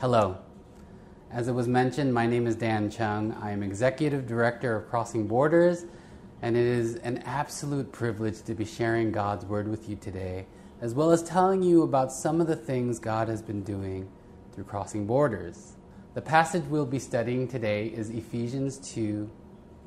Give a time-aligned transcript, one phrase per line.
[0.00, 0.38] Hello.
[1.30, 3.36] As it was mentioned, my name is Dan Chung.
[3.38, 5.84] I am Executive Director of Crossing Borders,
[6.40, 10.46] and it is an absolute privilege to be sharing God's Word with you today,
[10.80, 14.08] as well as telling you about some of the things God has been doing
[14.54, 15.74] through Crossing Borders.
[16.14, 19.30] The passage we'll be studying today is Ephesians 2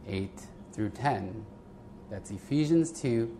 [0.08, 0.42] 8
[0.74, 1.44] through 10.
[2.12, 3.36] That's Ephesians 2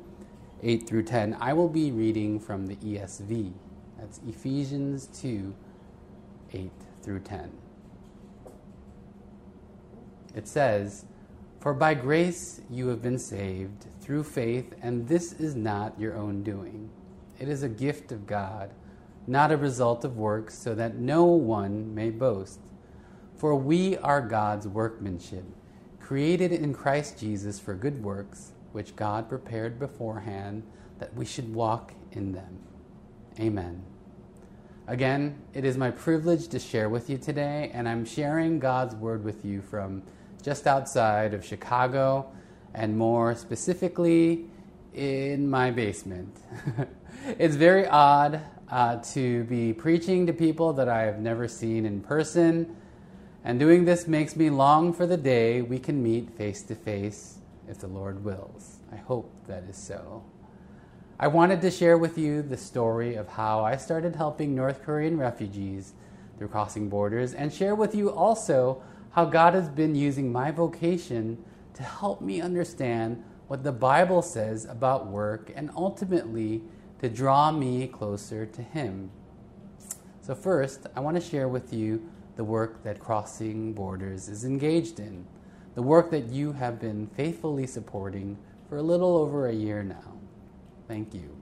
[0.64, 1.38] 8 through 10.
[1.40, 3.54] I will be reading from the ESV.
[4.00, 5.54] That's Ephesians 2
[6.54, 6.72] 8
[7.02, 7.52] through 10.
[10.36, 11.06] It says,
[11.60, 16.44] For by grace you have been saved through faith, and this is not your own
[16.44, 16.90] doing.
[17.40, 18.72] It is a gift of God,
[19.28, 22.60] not a result of works, so that no one may boast.
[23.36, 25.46] For we are God's workmanship,
[26.00, 30.64] created in Christ Jesus for good works, which God prepared beforehand
[31.00, 32.60] that we should walk in them.
[33.40, 33.84] Amen.
[34.86, 39.24] Again, it is my privilege to share with you today, and I'm sharing God's Word
[39.24, 40.04] with you from
[40.42, 42.30] just outside of Chicago,
[42.74, 44.44] and more specifically
[44.94, 46.36] in my basement.
[47.40, 52.02] it's very odd uh, to be preaching to people that I have never seen in
[52.02, 52.76] person,
[53.46, 57.38] and doing this makes me long for the day we can meet face to face
[57.70, 58.80] if the Lord wills.
[58.92, 60.24] I hope that is so.
[61.20, 65.18] I wanted to share with you the story of how I started helping North Korean
[65.18, 65.94] refugees
[66.38, 71.38] through crossing borders and share with you also how God has been using my vocation
[71.76, 76.64] to help me understand what the Bible says about work and ultimately
[77.00, 79.12] to draw me closer to Him.
[80.22, 85.00] So, first, I want to share with you the work that Crossing Borders is engaged
[85.00, 85.28] in,
[85.76, 90.13] the work that you have been faithfully supporting for a little over a year now.
[90.88, 91.36] Thank you.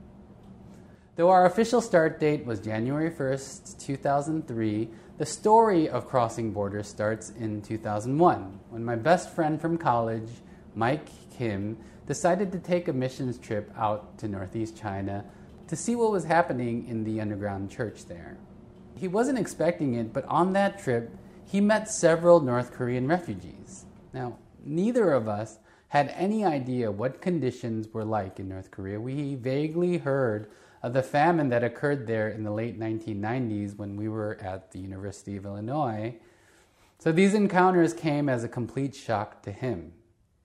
[1.15, 7.31] Though our official start date was January 1st, 2003, the story of Crossing Borders starts
[7.31, 10.29] in 2001 when my best friend from college,
[10.73, 15.25] Mike Kim, decided to take a missions trip out to Northeast China
[15.67, 18.37] to see what was happening in the underground church there.
[18.95, 21.15] He wasn't expecting it, but on that trip,
[21.45, 23.85] he met several North Korean refugees.
[24.13, 25.59] Now, neither of us
[25.91, 28.97] had any idea what conditions were like in North Korea.
[28.97, 30.49] We vaguely heard
[30.81, 34.79] of the famine that occurred there in the late 1990s when we were at the
[34.79, 36.15] University of Illinois.
[36.97, 39.91] So these encounters came as a complete shock to him.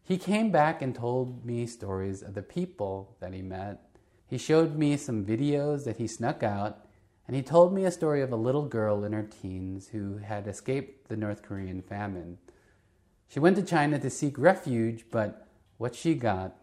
[0.02, 3.84] He came back and told me stories of the people that he met.
[4.26, 6.86] He showed me some videos that he snuck out,
[7.28, 10.48] and he told me a story of a little girl in her teens who had
[10.48, 12.38] escaped the North Korean famine.
[13.28, 15.47] She went to China to seek refuge, but
[15.78, 16.56] what she got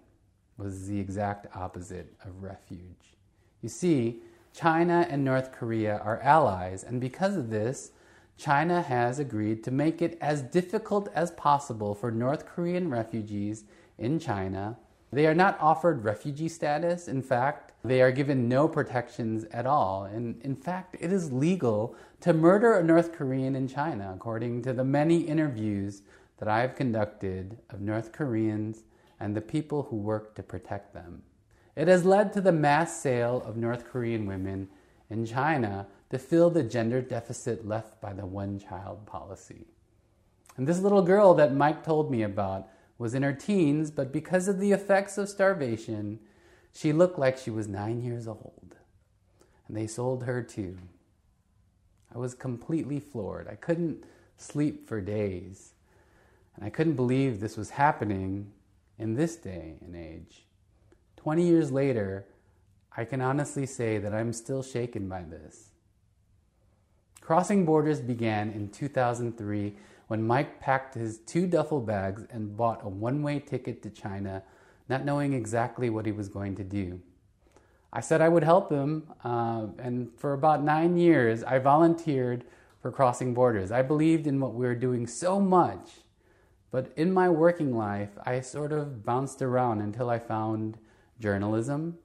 [0.57, 3.17] was the exact opposite of refuge.
[3.61, 4.21] You see,
[4.53, 7.91] China and North Korea are allies, and because of this,
[8.37, 13.65] China has agreed to make it as difficult as possible for North Korean refugees
[13.97, 14.77] in China.
[15.11, 17.07] They are not offered refugee status.
[17.07, 20.05] In fact, they are given no protections at all.
[20.05, 24.73] And in fact, it is legal to murder a North Korean in China, according to
[24.73, 26.01] the many interviews
[26.37, 28.83] that I have conducted of North Koreans
[29.19, 31.23] and the people who work to protect them.
[31.75, 34.69] It has led to the mass sale of North Korean women
[35.09, 39.65] in China to fill the gender deficit left by the one child policy.
[40.57, 42.67] And this little girl that Mike told me about
[42.97, 46.19] was in her teens, but because of the effects of starvation,
[46.71, 48.75] she looked like she was nine years old.
[49.67, 50.77] And they sold her too.
[52.13, 53.47] I was completely floored.
[53.47, 54.03] I couldn't
[54.37, 55.72] sleep for days.
[56.55, 58.51] And I couldn't believe this was happening
[58.97, 60.45] in this day and age.
[61.17, 62.25] 20 years later,
[62.95, 65.71] I can honestly say that I'm still shaken by this.
[67.21, 69.73] Crossing Borders began in 2003
[70.07, 74.43] when Mike packed his two duffel bags and bought a one way ticket to China,
[74.89, 77.01] not knowing exactly what he was going to do.
[77.93, 82.43] I said I would help him, uh, and for about nine years, I volunteered
[82.81, 83.71] for Crossing Borders.
[83.71, 85.91] I believed in what we were doing so much
[86.73, 90.79] but in my working life, I sort of bounced around until I found
[91.19, 91.99] journalism.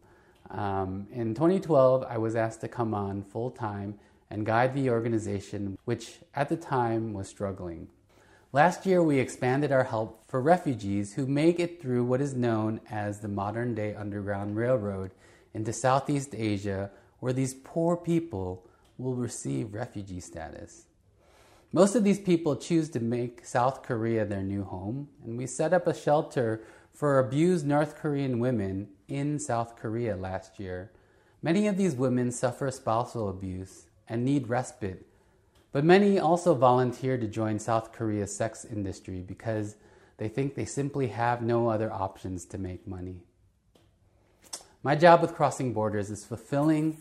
[0.51, 3.99] Um, in 2012, I was asked to come on full time
[4.29, 7.89] and guide the organization, which at the time was struggling.
[8.53, 12.83] Last year, we expanded our help for refugees who make it through what is known
[12.91, 15.13] as the modern day Underground Railroad
[15.55, 18.67] into Southeast Asia, where these poor people
[18.99, 20.88] will receive refugee status.
[21.73, 25.75] Most of these people choose to make South Korea their new home, and we set
[25.75, 26.63] up a shelter
[26.95, 30.91] for abused North Korean women in South Korea last year.
[31.43, 35.05] Many of these women suffer spousal abuse and need respite,
[35.71, 39.77] But many also volunteer to join South Korea's sex industry because
[40.17, 43.21] they think they simply have no other options to make money.
[44.83, 46.97] My job with Crossing Borders is fulfilling,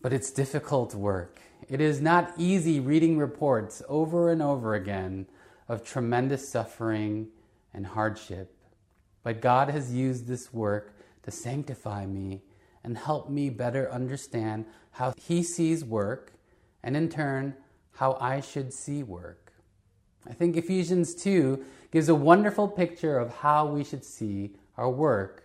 [0.00, 1.40] but it's difficult work.
[1.68, 5.26] It is not easy reading reports over and over again
[5.68, 7.28] of tremendous suffering
[7.74, 8.54] and hardship.
[9.22, 12.42] But God has used this work to sanctify me
[12.84, 16.32] and help me better understand how He sees work
[16.82, 17.54] and, in turn,
[17.92, 19.52] how I should see work.
[20.28, 25.44] I think Ephesians 2 gives a wonderful picture of how we should see our work.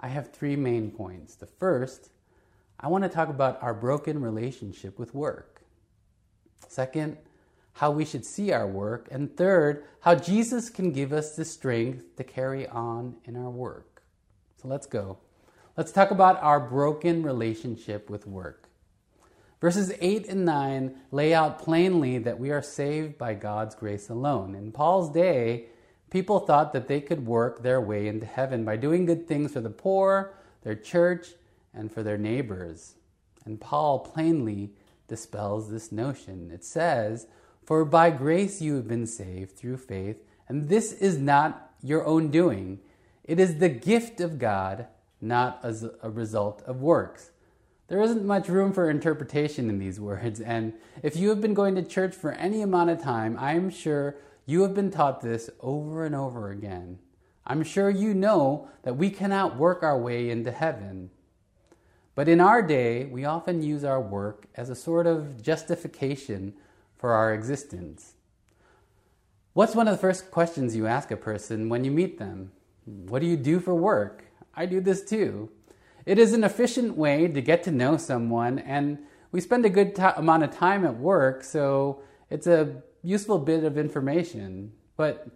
[0.00, 1.34] I have three main points.
[1.34, 2.10] The first,
[2.78, 5.62] I want to talk about our broken relationship with work.
[6.68, 7.18] Second,
[7.74, 9.08] how we should see our work.
[9.10, 14.02] And third, how Jesus can give us the strength to carry on in our work.
[14.62, 15.18] So let's go.
[15.76, 18.68] Let's talk about our broken relationship with work.
[19.60, 24.54] Verses 8 and 9 lay out plainly that we are saved by God's grace alone.
[24.54, 25.66] In Paul's day,
[26.10, 29.60] people thought that they could work their way into heaven by doing good things for
[29.60, 31.28] the poor, their church,
[31.74, 32.94] and for their neighbors.
[33.44, 34.70] And Paul plainly
[35.08, 36.50] dispels this notion.
[36.50, 37.26] It says,
[37.64, 42.30] For by grace you have been saved through faith, and this is not your own
[42.30, 42.80] doing.
[43.22, 44.86] It is the gift of God,
[45.20, 47.30] not as a result of works.
[47.88, 50.72] There isn't much room for interpretation in these words, and
[51.02, 54.16] if you have been going to church for any amount of time, I am sure
[54.46, 56.98] you have been taught this over and over again.
[57.46, 61.10] I'm sure you know that we cannot work our way into heaven.
[62.14, 66.54] But in our day, we often use our work as a sort of justification
[66.96, 68.14] for our existence.
[69.52, 72.52] What's one of the first questions you ask a person when you meet them?
[72.84, 74.24] What do you do for work?
[74.54, 75.50] I do this too.
[76.06, 78.98] It is an efficient way to get to know someone, and
[79.32, 83.64] we spend a good t- amount of time at work, so it's a useful bit
[83.64, 84.72] of information.
[84.96, 85.28] But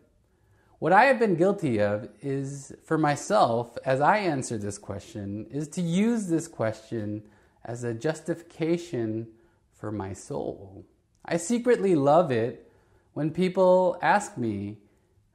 [0.78, 5.66] what I have been guilty of is for myself, as I answer this question, is
[5.68, 7.22] to use this question
[7.64, 9.26] as a justification
[9.74, 10.86] for my soul.
[11.24, 12.70] I secretly love it
[13.12, 14.78] when people ask me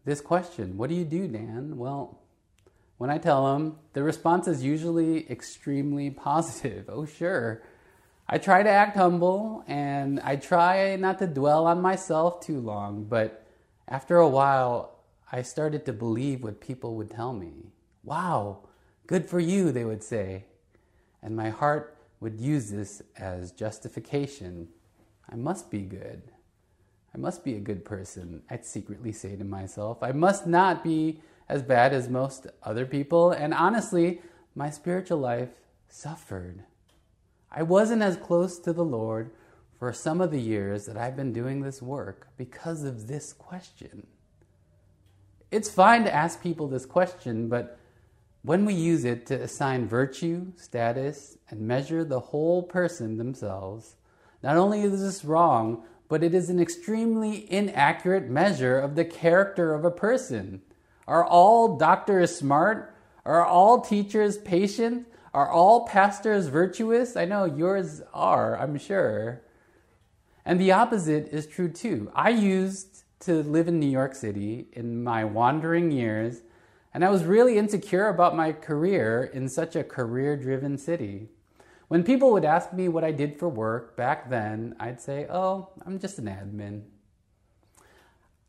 [0.06, 1.78] this question What do you do, Dan?
[1.78, 2.20] Well,
[2.98, 6.86] when I tell them, the response is usually extremely positive.
[6.88, 7.64] Oh, sure.
[8.30, 13.04] I try to act humble and I try not to dwell on myself too long,
[13.04, 13.46] but
[13.90, 14.93] after a while,
[15.34, 17.72] I started to believe what people would tell me.
[18.04, 18.60] Wow,
[19.08, 20.46] good for you, they would say.
[21.24, 24.68] And my heart would use this as justification.
[25.28, 26.22] I must be good.
[27.16, 30.04] I must be a good person, I'd secretly say to myself.
[30.04, 31.20] I must not be
[31.50, 33.32] as bad as most other people.
[33.32, 34.22] And honestly,
[34.54, 35.50] my spiritual life
[35.90, 36.64] suffered.
[37.52, 39.32] I wasn't as close to the Lord
[39.80, 44.06] for some of the years that I've been doing this work because of this question.
[45.54, 47.78] It's fine to ask people this question, but
[48.42, 53.96] when we use it to assign virtue, status, and measure the whole person themselves,
[54.42, 59.76] not only is this wrong, but it is an extremely inaccurate measure of the character
[59.76, 60.64] of a person.
[61.08, 62.96] Are all doctors smart?
[63.24, 65.06] Are all teachers patient?
[65.36, 67.16] Are all pastors virtuous?
[67.16, 69.44] I know yours are, I'm sure.
[70.46, 72.12] And the opposite is true too.
[72.16, 76.42] I used to live in New York City in my wandering years,
[76.94, 81.30] and I was really insecure about my career in such a career driven city.
[81.88, 85.70] When people would ask me what I did for work back then, I'd say, Oh,
[85.86, 86.84] I'm just an admin.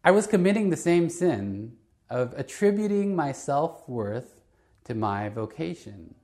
[0.03, 1.77] I was committing the same sin
[2.11, 4.41] of attributing my self worth
[4.85, 6.15] to my vocation.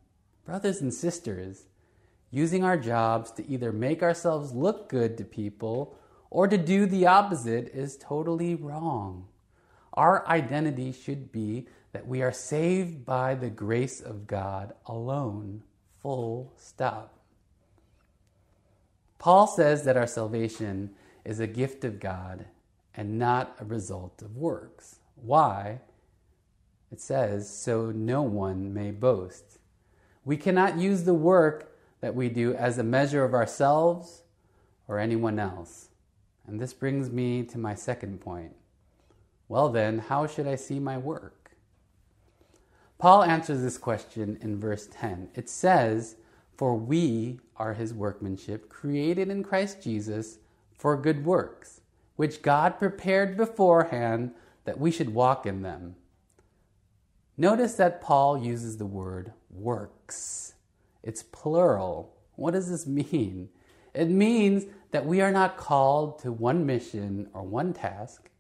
[0.45, 1.66] Brothers and sisters,
[2.30, 5.97] using our jobs to either make ourselves look good to people
[6.30, 9.26] or to do the opposite is totally wrong.
[9.92, 15.62] Our identity should be that we are saved by the grace of God alone,
[16.00, 17.18] full stop.
[19.18, 20.90] Paul says that our salvation
[21.25, 22.46] is a gift of God
[22.94, 25.00] and not a result of works.
[25.16, 25.80] Why?
[26.90, 29.58] It says, so no one may boast.
[30.25, 34.22] We cannot use the work that we do as a measure of ourselves
[34.88, 35.89] or anyone else.
[36.50, 38.57] And this brings me to my second point.
[39.47, 41.52] Well, then, how should I see my work?
[42.99, 45.28] Paul answers this question in verse 10.
[45.37, 46.16] It says,
[46.57, 50.38] For we are his workmanship, created in Christ Jesus
[50.76, 51.83] for good works,
[52.16, 54.33] which God prepared beforehand
[54.64, 55.95] that we should walk in them.
[57.37, 60.54] Notice that Paul uses the word works.
[61.04, 62.16] It's plural.
[62.35, 63.50] What does this mean?
[63.94, 68.30] It means that we are not called to one mission or one task.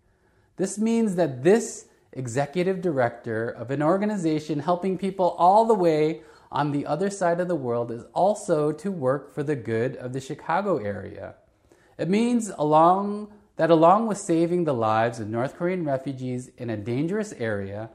[0.56, 6.72] This means that this executive director of an organization helping people all the way on
[6.72, 10.20] the other side of the world is also to work for the good of the
[10.20, 11.34] Chicago area.
[11.96, 16.76] It means along that along with saving the lives of North Korean refugees in a
[16.76, 17.90] dangerous area,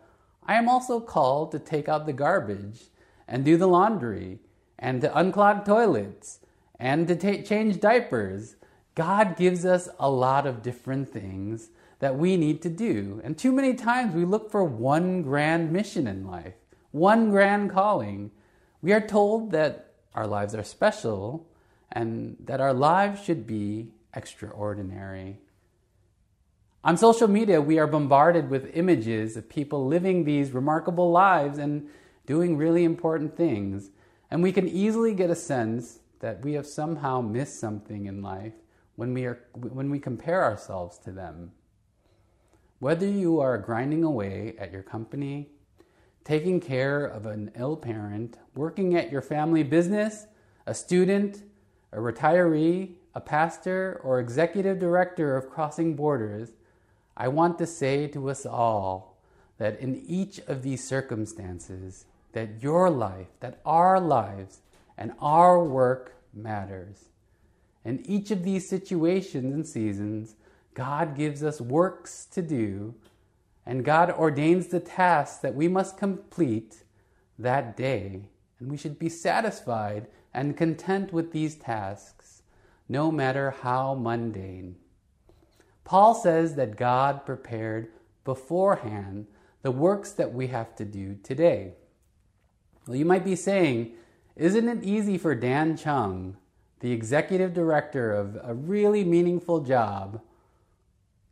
[0.45, 2.83] I am also called to take out the garbage
[3.27, 4.39] and do the laundry
[4.77, 6.39] and to unclog toilets
[6.79, 8.55] and to change diapers.
[8.95, 13.21] God gives us a lot of different things that we need to do.
[13.23, 16.55] And too many times we look for one grand mission in life,
[16.91, 18.31] one grand calling.
[18.81, 21.47] We are told that our lives are special
[21.91, 25.39] and that our lives should be extraordinary.
[26.83, 31.89] On social media, we are bombarded with images of people living these remarkable lives and
[32.27, 33.89] doing really important things.
[34.29, 38.53] And we can easily get a sense that we have somehow missed something in life
[38.95, 41.51] when we, are, when we compare ourselves to them.
[42.79, 45.49] Whether you are grinding away at your company,
[46.23, 50.27] taking care of an ill parent, working at your family business,
[50.65, 51.43] a student,
[51.91, 56.49] a retiree, a pastor, or executive director of Crossing Borders,
[57.15, 59.17] I want to say to us all
[59.57, 64.59] that in each of these circumstances, that your life, that our lives,
[64.97, 67.09] and our work matters.
[67.83, 70.35] In each of these situations and seasons,
[70.73, 72.95] God gives us works to do,
[73.65, 76.83] and God ordains the tasks that we must complete
[77.39, 78.27] that day.
[78.59, 82.41] And we should be satisfied and content with these tasks,
[82.89, 84.75] no matter how mundane.
[85.83, 87.89] Paul says that God prepared
[88.23, 89.27] beforehand
[89.61, 91.73] the works that we have to do today.
[92.87, 93.93] Well, you might be saying,
[94.35, 96.37] isn't it easy for Dan Chung,
[96.79, 100.21] the executive director of a really meaningful job,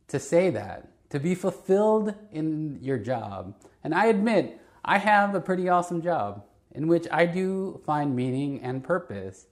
[0.08, 3.54] to say that, to be fulfilled in your job?
[3.82, 6.44] And I admit, I have a pretty awesome job
[6.74, 9.46] in which I do find meaning and purpose.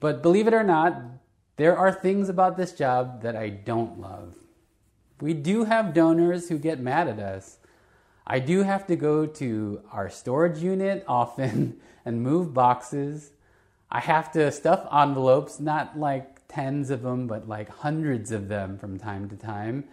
[0.00, 1.02] But believe it or not,
[1.56, 4.34] there are things about this job that I don't love.
[5.20, 7.58] We do have donors who get mad at us.
[8.26, 13.30] I do have to go to our storage unit often and move boxes.
[13.90, 18.78] I have to stuff envelopes, not like tens of them, but like hundreds of them
[18.78, 19.84] from time to time.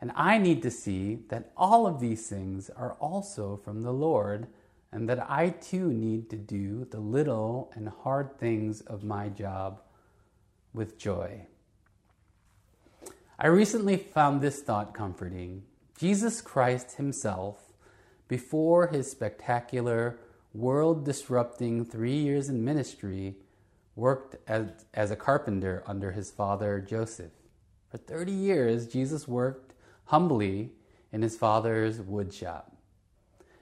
[0.00, 4.48] And I need to see that all of these things are also from the Lord
[4.90, 9.82] and that I too need to do the little and hard things of my job
[10.72, 11.46] with joy.
[13.38, 15.62] I recently found this thought comforting.
[15.96, 17.67] Jesus Christ Himself,
[18.28, 20.18] before His spectacular,
[20.54, 23.36] world disrupting three years in ministry,
[23.98, 27.32] worked as, as a carpenter under his father Joseph.
[27.90, 29.74] For 30 years, Jesus worked
[30.06, 30.70] humbly
[31.12, 32.70] in his father's woodshop.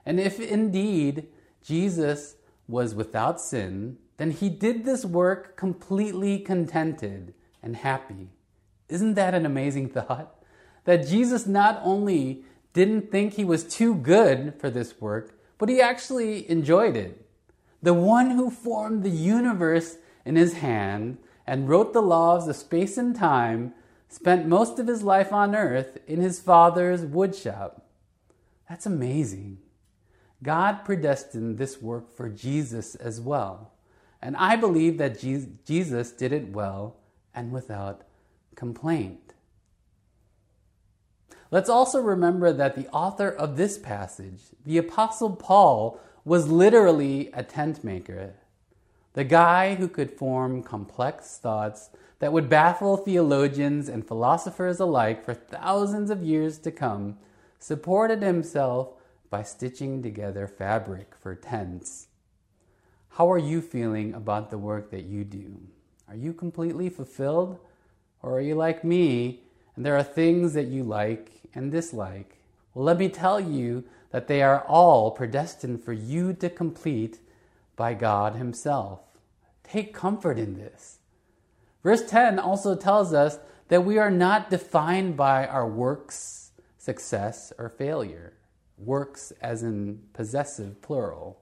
[0.05, 1.29] And if indeed
[1.65, 2.37] Jesus
[2.69, 7.33] was without sin, then he did this work completely contented
[7.63, 8.29] and happy.
[8.89, 10.35] Isn't that an amazing thought?
[10.85, 12.45] That Jesus not only
[12.77, 17.27] didn't think he was too good for this work, but he actually enjoyed it.
[17.83, 21.17] The one who formed the universe in his hand
[21.47, 23.73] and wrote the laws of space and time
[24.11, 27.81] spent most of his life on earth in his father's woodshop.
[28.69, 29.57] That's amazing.
[30.43, 33.73] God predestined this work for Jesus as well.
[34.21, 36.97] And I believe that Jesus did it well
[37.35, 38.03] and without
[38.55, 39.33] complaint.
[41.51, 47.43] Let's also remember that the author of this passage, the Apostle Paul, was literally a
[47.43, 48.35] tent maker.
[49.13, 55.35] The guy who could form complex thoughts that would baffle theologians and philosophers alike for
[55.35, 57.17] thousands of years to come
[57.59, 58.91] supported himself
[59.31, 62.09] by stitching together fabric for tents.
[63.11, 65.61] How are you feeling about the work that you do?
[66.09, 67.59] Are you completely fulfilled?
[68.23, 69.43] Or are you like me
[69.77, 72.39] and there are things that you like and dislike?
[72.75, 77.21] Well, let me tell you that they are all predestined for you to complete
[77.77, 79.01] by God Himself.
[79.63, 80.99] Take comfort in this.
[81.83, 87.69] Verse 10 also tells us that we are not defined by our works, success, or
[87.69, 88.33] failure
[88.79, 91.39] works as in possessive plural.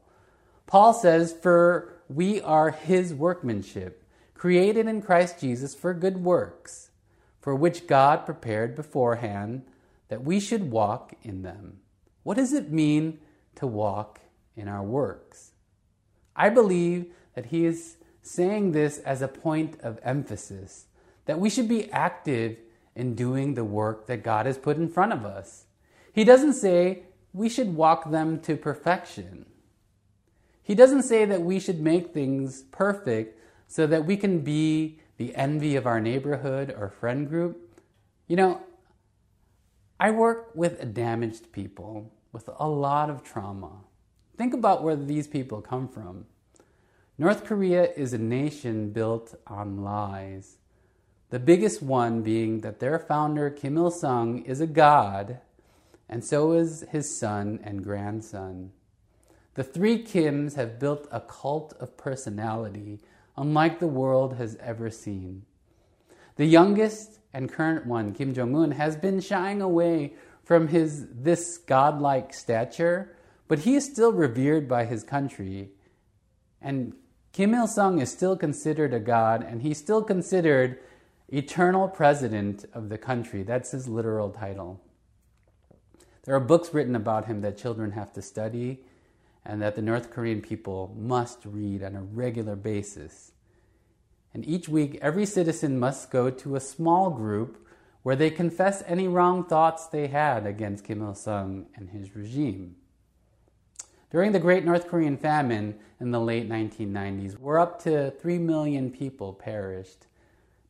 [0.66, 6.90] Paul says, For we are his workmanship, created in Christ Jesus for good works,
[7.44, 9.66] for which God prepared beforehand
[10.08, 11.80] that we should walk in them.
[12.22, 13.18] What does it mean
[13.56, 14.20] to walk
[14.56, 15.50] in our works?
[16.34, 20.86] I believe that he is saying this as a point of emphasis
[21.26, 22.56] that we should be active
[22.96, 25.66] in doing the work that God has put in front of us.
[26.14, 27.02] He doesn't say
[27.34, 29.44] we should walk them to perfection.
[30.62, 35.34] He doesn't say that we should make things perfect so that we can be the
[35.34, 37.80] envy of our neighborhood or friend group.
[38.26, 38.62] You know,
[40.00, 43.84] I work with damaged people with a lot of trauma.
[44.36, 46.26] Think about where these people come from.
[47.16, 50.56] North Korea is a nation built on lies.
[51.30, 55.38] The biggest one being that their founder, Kim Il sung, is a god,
[56.08, 58.72] and so is his son and grandson.
[59.54, 63.00] The three Kims have built a cult of personality
[63.36, 65.42] unlike the world has ever seen.
[66.36, 70.14] The youngest and current one, Kim Jong un, has been shying away
[70.44, 73.16] from his this godlike stature,
[73.48, 75.70] but he is still revered by his country.
[76.60, 76.94] And
[77.32, 80.78] Kim Il sung is still considered a god, and he's still considered
[81.28, 83.42] eternal president of the country.
[83.42, 84.80] That's his literal title.
[86.24, 88.80] There are books written about him that children have to study
[89.44, 93.32] and that the North Korean people must read on a regular basis.
[94.32, 97.66] And each week, every citizen must go to a small group
[98.02, 102.76] where they confess any wrong thoughts they had against Kim Il sung and his regime.
[104.10, 108.90] During the Great North Korean famine in the late 1990s, where up to 3 million
[108.90, 110.06] people perished,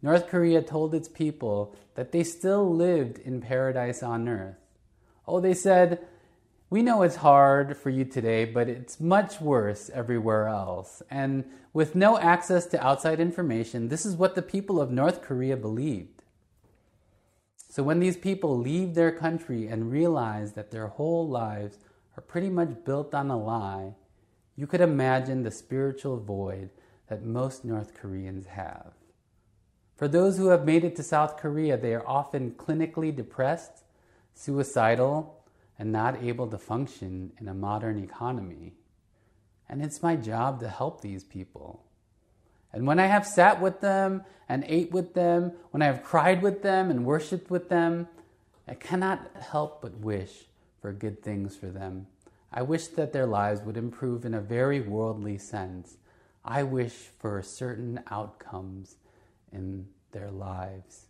[0.00, 4.56] North Korea told its people that they still lived in paradise on earth.
[5.26, 6.06] Oh, they said,
[6.74, 11.04] we know it's hard for you today, but it's much worse everywhere else.
[11.08, 15.56] And with no access to outside information, this is what the people of North Korea
[15.56, 16.24] believed.
[17.70, 21.78] So when these people leave their country and realize that their whole lives
[22.16, 23.94] are pretty much built on a lie,
[24.56, 26.70] you could imagine the spiritual void
[27.06, 28.94] that most North Koreans have.
[29.94, 33.84] For those who have made it to South Korea, they are often clinically depressed,
[34.34, 35.43] suicidal,
[35.78, 38.74] and not able to function in a modern economy.
[39.68, 41.84] And it's my job to help these people.
[42.72, 46.42] And when I have sat with them and ate with them, when I have cried
[46.42, 48.08] with them and worshiped with them,
[48.66, 50.46] I cannot help but wish
[50.80, 52.06] for good things for them.
[52.52, 55.96] I wish that their lives would improve in a very worldly sense.
[56.44, 58.96] I wish for certain outcomes
[59.52, 61.06] in their lives.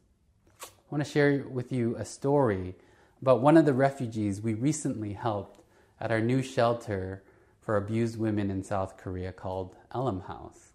[0.62, 2.76] I want to share with you a story
[3.20, 5.62] about one of the refugees we recently helped
[6.00, 7.22] at our new shelter
[7.60, 10.72] for abused women in South Korea called Elim House.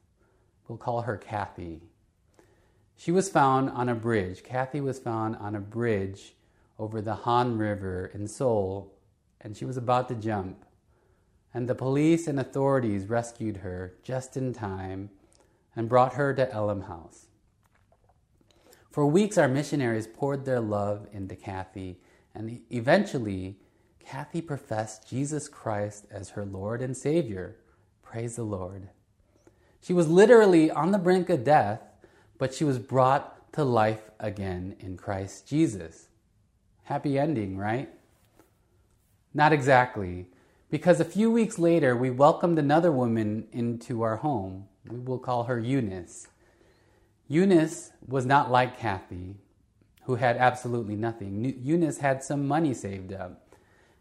[0.67, 1.81] We'll call her Kathy.
[2.95, 4.43] She was found on a bridge.
[4.43, 6.35] Kathy was found on a bridge
[6.77, 8.93] over the Han River in Seoul,
[9.41, 10.65] and she was about to jump.
[11.53, 15.09] And the police and authorities rescued her just in time
[15.75, 17.27] and brought her to Elim House.
[18.91, 21.99] For weeks, our missionaries poured their love into Kathy
[22.33, 23.57] and eventually,
[23.99, 27.57] Kathy professed Jesus Christ as her Lord and Savior.
[28.03, 28.89] Praise the Lord.
[29.81, 31.81] She was literally on the brink of death,
[32.37, 36.07] but she was brought to life again in Christ Jesus.
[36.83, 37.89] Happy ending, right?
[39.33, 40.27] Not exactly,
[40.69, 44.67] because a few weeks later we welcomed another woman into our home.
[44.87, 46.27] We will call her Eunice.
[47.27, 49.35] Eunice was not like Kathy
[50.09, 51.53] who had absolutely nothing.
[51.61, 53.45] Eunice had some money saved up.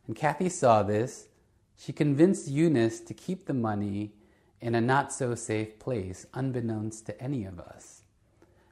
[0.07, 1.29] And Kathy saw this.
[1.77, 4.15] She convinced Eunice to keep the money
[4.59, 8.05] in a not so safe place, unbeknownst to any of us.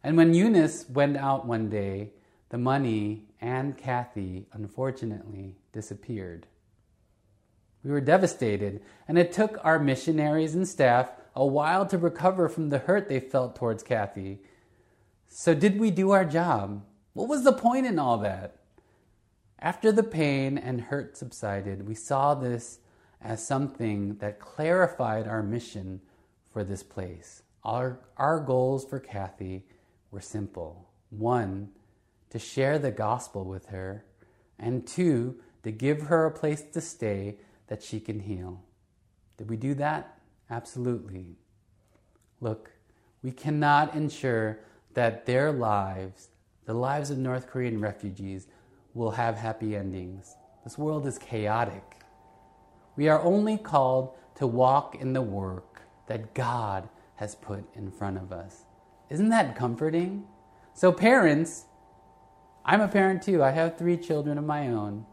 [0.02, 2.12] And when Eunice went out one day,
[2.48, 6.46] the money and Kathy, unfortunately, disappeared.
[7.84, 12.70] We were devastated, and it took our missionaries and staff a while to recover from
[12.70, 14.38] the hurt they felt towards Kathy.
[15.28, 16.82] So, did we do our job?
[17.16, 18.56] What was the point in all that?
[19.58, 22.80] After the pain and hurt subsided, we saw this
[23.22, 26.02] as something that clarified our mission
[26.52, 27.42] for this place.
[27.64, 29.64] Our, our goals for Kathy
[30.10, 31.70] were simple one,
[32.28, 34.04] to share the gospel with her,
[34.58, 37.36] and two, to give her a place to stay
[37.68, 38.62] that she can heal.
[39.38, 40.18] Did we do that?
[40.50, 41.38] Absolutely.
[42.42, 42.72] Look,
[43.22, 44.58] we cannot ensure
[44.92, 46.28] that their lives
[46.66, 48.48] the lives of North Korean refugees
[48.92, 50.36] will have happy endings.
[50.64, 52.02] This world is chaotic.
[52.96, 58.18] We are only called to walk in the work that God has put in front
[58.18, 58.64] of us.
[59.08, 60.24] Isn't that comforting?
[60.74, 61.66] So, parents,
[62.64, 63.42] I'm a parent too.
[63.42, 65.06] I have three children of my own.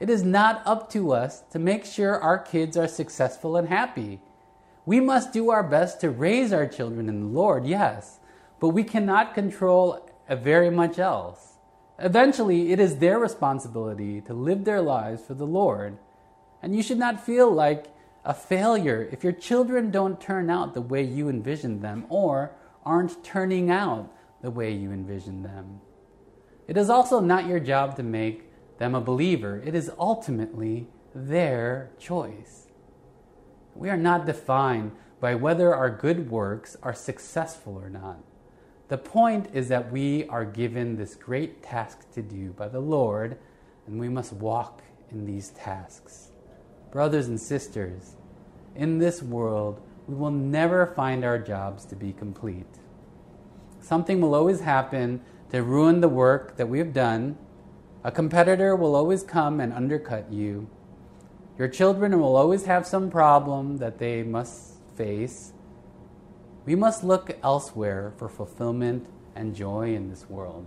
[0.00, 4.20] It is not up to us to make sure our kids are successful and happy.
[4.86, 8.20] We must do our best to raise our children in the Lord, yes,
[8.58, 11.54] but we cannot control very much else.
[11.98, 15.98] Eventually, it is their responsibility to live their lives for the Lord.
[16.62, 17.86] And you should not feel like
[18.24, 23.22] a failure if your children don't turn out the way you envisioned them or aren't
[23.22, 24.10] turning out
[24.42, 25.80] the way you envisioned them.
[26.66, 31.90] It is also not your job to make them a believer, it is ultimately their
[31.98, 32.66] choice.
[33.74, 38.18] We are not defined by whether our good works are successful or not.
[38.88, 43.38] The point is that we are given this great task to do by the Lord,
[43.86, 46.32] and we must walk in these tasks.
[46.90, 48.16] Brothers and sisters,
[48.74, 52.66] in this world, we will never find our jobs to be complete.
[53.80, 57.38] Something will always happen to ruin the work that we have done.
[58.02, 60.68] A competitor will always come and undercut you.
[61.58, 65.53] Your children will always have some problem that they must face.
[66.66, 70.66] We must look elsewhere for fulfillment and joy in this world,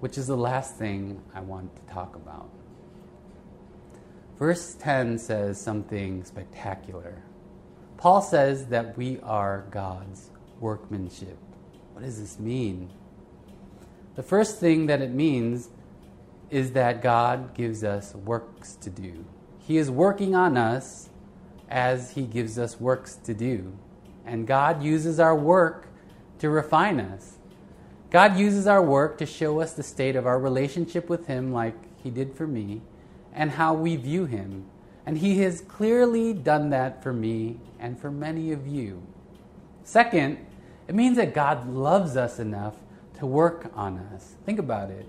[0.00, 2.48] which is the last thing I want to talk about.
[4.38, 7.22] Verse 10 says something spectacular.
[7.96, 11.38] Paul says that we are God's workmanship.
[11.92, 12.90] What does this mean?
[14.14, 15.70] The first thing that it means
[16.50, 19.24] is that God gives us works to do.
[19.58, 21.08] He is working on us
[21.68, 23.76] as He gives us works to do.
[24.26, 25.86] And God uses our work
[26.40, 27.38] to refine us.
[28.10, 31.74] God uses our work to show us the state of our relationship with Him, like
[32.02, 32.82] He did for me,
[33.32, 34.66] and how we view Him.
[35.04, 39.02] And He has clearly done that for me and for many of you.
[39.84, 40.44] Second,
[40.88, 42.74] it means that God loves us enough
[43.18, 44.34] to work on us.
[44.44, 45.06] Think about it.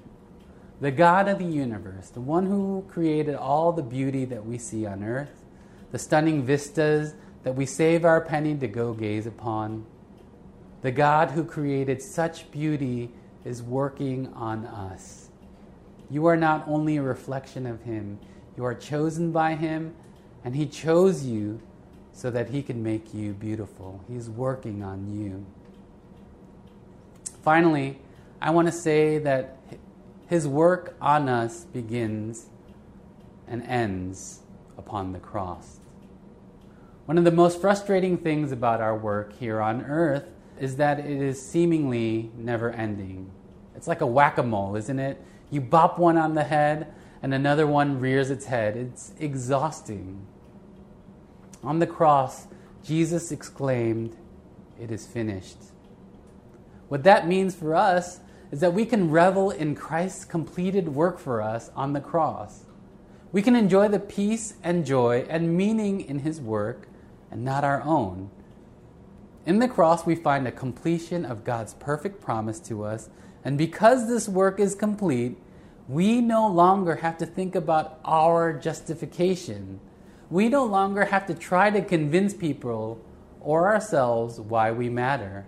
[0.79, 4.85] The God of the universe, the one who created all the beauty that we see
[4.85, 5.43] on earth,
[5.91, 7.15] the stunning vistas
[7.47, 9.85] that we save our penny to go gaze upon,
[10.81, 13.09] the God who created such beauty
[13.45, 15.29] is working on us.
[16.09, 18.19] You are not only a reflection of Him,
[18.57, 19.95] you are chosen by Him,
[20.43, 21.61] and He chose you
[22.11, 24.03] so that He can make you beautiful.
[24.09, 25.45] He's working on you.
[27.43, 27.97] Finally,
[28.41, 29.57] I want to say that
[30.27, 32.47] his work on us begins
[33.47, 34.41] and ends
[34.77, 35.79] upon the cross.
[37.07, 41.21] One of the most frustrating things about our work here on earth is that it
[41.21, 43.31] is seemingly never ending.
[43.77, 45.23] It's like a whack a mole, isn't it?
[45.49, 46.93] You bop one on the head
[47.23, 48.75] and another one rears its head.
[48.75, 50.27] It's exhausting.
[51.63, 52.47] On the cross,
[52.83, 54.17] Jesus exclaimed,
[54.77, 55.59] It is finished.
[56.89, 58.19] What that means for us
[58.51, 62.65] is that we can revel in Christ's completed work for us on the cross.
[63.31, 66.89] We can enjoy the peace and joy and meaning in his work
[67.31, 68.29] and not our own.
[69.45, 73.09] In the cross, we find a completion of God's perfect promise to us,
[73.45, 75.37] and because this work is complete,
[75.87, 79.79] we no longer have to think about our justification.
[80.29, 82.99] We no longer have to try to convince people
[83.39, 85.45] or ourselves why we matter.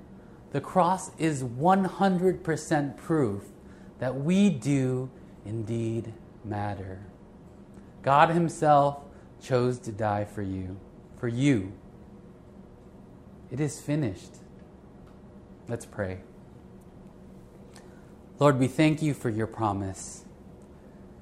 [0.51, 3.43] The cross is 100% proof
[3.99, 5.09] that we do
[5.45, 6.13] indeed
[6.45, 6.99] matter.
[8.01, 9.01] God Himself
[9.41, 10.77] chose to die for you,
[11.19, 11.73] for you.
[13.51, 14.37] It is finished.
[15.67, 16.21] Let's pray.
[18.39, 20.23] Lord, we thank you for your promise,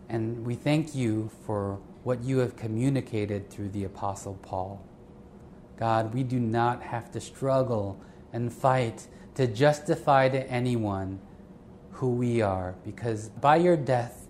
[0.07, 4.85] and we thank you for what you have communicated through the Apostle Paul.
[5.77, 7.99] God, we do not have to struggle
[8.31, 11.19] and fight to justify to anyone
[11.91, 14.27] who we are, because by your death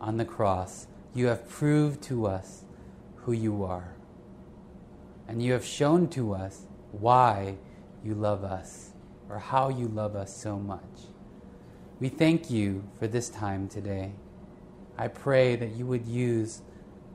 [0.00, 2.64] on the cross, you have proved to us
[3.16, 3.97] who you are.
[5.28, 7.56] And you have shown to us why
[8.02, 8.92] you love us
[9.28, 10.82] or how you love us so much.
[12.00, 14.12] We thank you for this time today.
[14.96, 16.62] I pray that you would use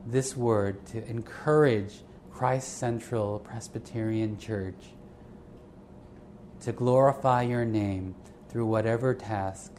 [0.06, 1.94] this word to encourage
[2.30, 4.94] Christ Central Presbyterian Church
[6.60, 8.14] to glorify your name
[8.48, 9.72] through whatever task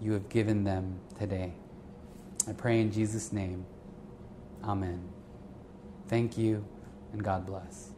[0.00, 1.54] you have given them today.
[2.48, 3.64] I pray in Jesus' name.
[4.62, 5.08] Amen.
[6.08, 6.64] Thank you,
[7.14, 7.93] and God bless.